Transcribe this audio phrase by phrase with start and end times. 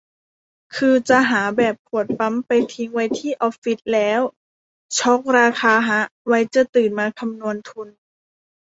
[0.75, 4.21] คือจะหาแบบขวดปั๊มไปทิ้งไว้ที่ออฟฟิศแล้ว
[4.97, 7.89] ช็อกราคาฮะ ไว้จะตื่นมาคำนวณทุน